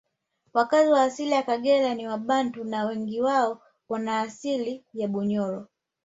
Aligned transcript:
Wakazi 0.53 0.91
wa 0.91 1.03
asili 1.03 1.31
ya 1.31 1.43
Kagera 1.43 1.95
ni 1.95 2.07
wabantu 2.07 2.63
na 2.63 2.85
wengi 2.85 3.21
wao 3.21 3.61
wanaasili 3.89 4.83
ya 4.93 5.07
Bunyoro 5.07 5.67